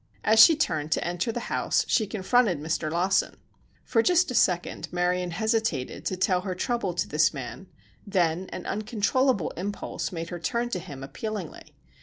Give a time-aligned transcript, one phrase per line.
[0.23, 2.89] As she turned to enter the house she confronted Mr.
[2.91, 3.35] Lawson.
[3.83, 7.67] For just a second Marion hesitated to tell her trouble to this man,
[8.07, 11.75] then an uncontrollable impulse made her turn to him appealingly.